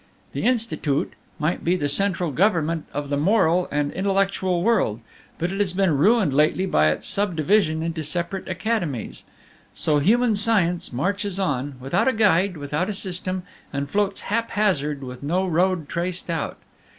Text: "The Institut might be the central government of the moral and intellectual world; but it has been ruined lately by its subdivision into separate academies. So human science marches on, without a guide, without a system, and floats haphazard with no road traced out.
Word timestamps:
"The 0.33 0.45
Institut 0.45 1.09
might 1.37 1.63
be 1.63 1.75
the 1.75 1.87
central 1.87 2.31
government 2.31 2.87
of 2.91 3.09
the 3.09 3.17
moral 3.17 3.67
and 3.69 3.91
intellectual 3.93 4.63
world; 4.63 4.99
but 5.37 5.51
it 5.51 5.59
has 5.59 5.73
been 5.73 5.95
ruined 5.95 6.33
lately 6.33 6.65
by 6.65 6.87
its 6.89 7.05
subdivision 7.07 7.83
into 7.83 8.03
separate 8.03 8.49
academies. 8.49 9.25
So 9.75 9.99
human 9.99 10.35
science 10.35 10.91
marches 10.91 11.39
on, 11.39 11.75
without 11.79 12.07
a 12.07 12.13
guide, 12.13 12.57
without 12.57 12.89
a 12.89 12.93
system, 12.93 13.43
and 13.71 13.91
floats 13.91 14.21
haphazard 14.21 15.03
with 15.03 15.21
no 15.21 15.45
road 15.45 15.87
traced 15.87 16.31
out. 16.31 16.57